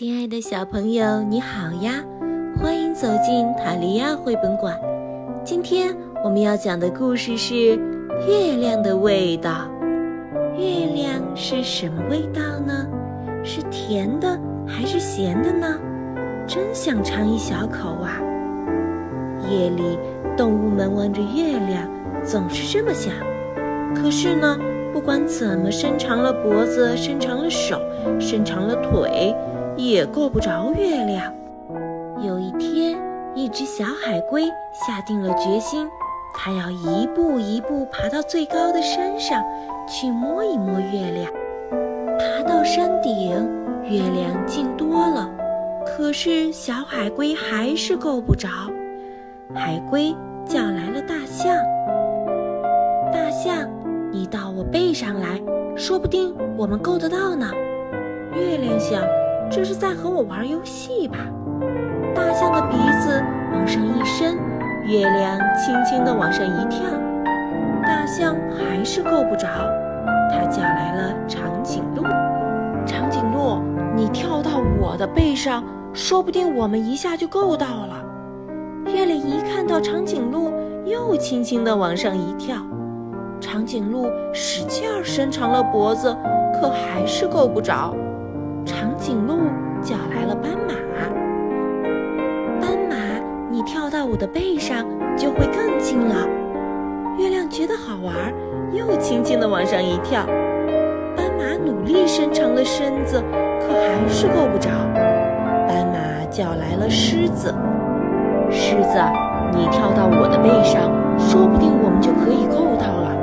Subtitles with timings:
[0.00, 2.02] 亲爱的小朋友，你好呀！
[2.58, 4.74] 欢迎走进塔利亚绘本馆。
[5.44, 7.54] 今天我们要讲的故事是
[8.26, 9.68] 《月亮的味道》。
[10.58, 12.86] 月亮是什么味道呢？
[13.44, 15.78] 是甜的还是咸的呢？
[16.46, 18.22] 真想尝一小口啊！
[19.50, 19.98] 夜里，
[20.34, 21.86] 动物们望着月亮，
[22.24, 23.12] 总是这么想。
[23.94, 24.58] 可是呢，
[24.94, 27.78] 不管怎么伸长了脖子，伸长了手，
[28.18, 29.36] 伸长了腿。
[29.76, 31.32] 也够不着月亮。
[32.22, 32.98] 有一天，
[33.34, 35.88] 一只小海龟下定了决心，
[36.34, 39.42] 它要一步一步爬到最高的山上
[39.88, 41.32] 去摸一摸月亮。
[42.18, 43.30] 爬到山顶，
[43.84, 45.30] 月亮近多了，
[45.86, 48.48] 可是小海龟还是够不着。
[49.54, 50.14] 海龟
[50.44, 51.56] 叫来了大象
[53.10, 53.68] ：“大象，
[54.12, 55.40] 你到我背上来，
[55.74, 57.50] 说不定我们够得到呢。”
[58.36, 59.19] 月亮想。
[59.50, 61.18] 这是在和我玩游戏吧？
[62.14, 63.20] 大象的鼻子
[63.52, 64.38] 往上一伸，
[64.84, 66.80] 月亮轻轻地往上一跳，
[67.82, 69.48] 大象还是够不着。
[70.30, 72.04] 它叫来了长颈鹿
[72.86, 73.60] ：“长颈鹿，
[73.96, 78.04] 你跳到我的背上，说不定我们一下就够到了。”
[78.86, 80.52] 月亮一看到长颈鹿，
[80.84, 82.54] 又轻轻地往上一跳，
[83.40, 86.16] 长颈鹿使劲儿伸长了脖子，
[86.60, 87.92] 可还是够不着。
[88.70, 89.34] 长颈鹿
[89.82, 90.74] 叫来了斑马，
[92.60, 92.94] 斑马，
[93.50, 96.14] 你跳到我的背上就会更近了。
[97.18, 98.14] 月亮觉得好玩，
[98.72, 100.24] 又轻轻地往上一跳。
[101.16, 103.20] 斑马努力伸长了身子，
[103.60, 104.70] 可还是够不着。
[105.66, 107.52] 斑马叫来了狮子，
[108.52, 109.02] 狮子，
[109.52, 113.16] 你跳到我的背上，说不定我们就可以够到了。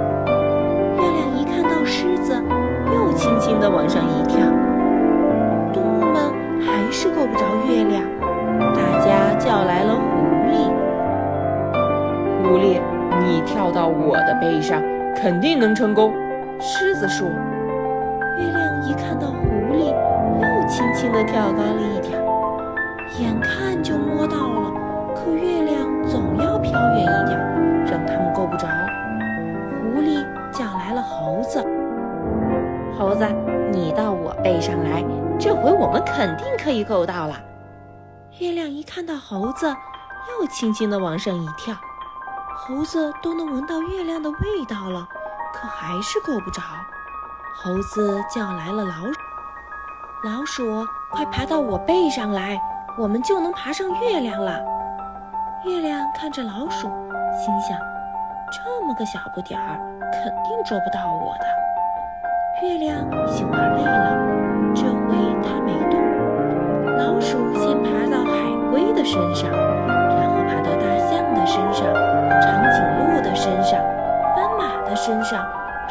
[0.97, 2.33] 月亮一看到狮子，
[2.93, 4.26] 又轻轻地往上一
[13.19, 14.81] 你跳到我的背上，
[15.15, 16.13] 肯定能成功。
[16.59, 17.27] 狮子说。
[18.37, 22.19] 月亮一看到狐狸，又轻轻地跳高了一点，
[23.19, 24.71] 眼看就摸到了，
[25.15, 27.39] 可月亮总要飘远一点，
[27.85, 28.67] 让他们够不着。
[29.81, 31.65] 狐狸叫来了猴子。
[32.97, 33.25] 猴子，
[33.71, 35.03] 你到我背上来。
[35.39, 37.35] 这回我们肯定可以够到了。
[38.39, 41.75] 月亮一看到猴子，又轻轻地往上一跳，
[42.59, 45.07] 猴子都能闻到月亮的味道了，
[45.53, 46.61] 可还是够不着。
[47.55, 49.19] 猴子叫来了老鼠
[50.25, 52.59] ：“老鼠，快爬到我背上来，
[52.97, 54.59] 我们就能爬上月亮了。”
[55.65, 56.89] 月亮看着老鼠，
[57.37, 57.77] 心想
[58.51, 59.77] ：“这么个小不点儿，
[60.11, 61.45] 肯定捉不到我的。”
[62.67, 64.17] 月亮已经玩累了。
[64.75, 66.97] 这回它没动。
[66.97, 69.51] 老鼠先爬到海龟的身上，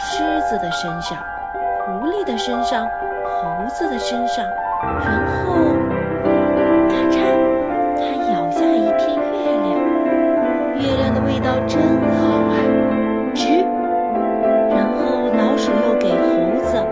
[0.08, 1.18] 狮子的身上、
[1.84, 2.86] 狐狸的身上、
[3.24, 4.46] 猴子的身上，
[4.80, 5.74] 然后
[6.88, 7.18] 咔嚓，
[7.96, 8.00] 它
[8.32, 9.66] 咬下一片月亮。
[10.76, 11.82] 月亮的味道真
[12.20, 12.54] 好啊！
[13.34, 13.66] 吱。
[14.70, 16.86] 然后老鼠又给猴子。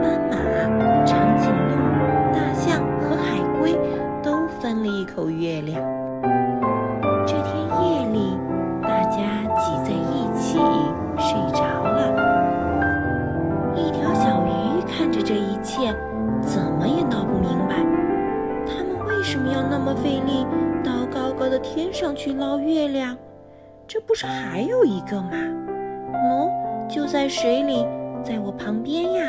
[0.00, 1.72] 斑马、长颈鹿、
[2.32, 3.76] 大象和海龟
[4.22, 5.82] 都分了一口月亮。
[11.32, 12.12] 睡着了。
[13.74, 15.94] 一条小鱼看着这一切，
[16.42, 17.76] 怎么也闹不明白，
[18.66, 20.46] 他们为什么要那么费力
[20.84, 23.16] 到高高的天上去捞月亮？
[23.88, 25.30] 这不是还有一个吗？
[26.12, 26.50] 哦，
[26.86, 27.86] 就在水里。
[28.22, 29.24] 在我旁边呀，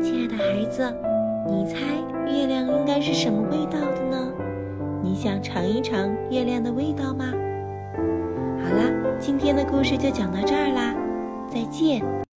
[0.00, 0.90] 亲爱的孩子，
[1.46, 1.76] 你猜
[2.26, 4.32] 月亮应该是什么味道的呢？
[5.02, 7.26] 你想尝一尝月亮的味道吗？
[8.64, 8.90] 好啦，
[9.20, 10.94] 今天的故事就讲到这儿啦，
[11.52, 12.27] 再见。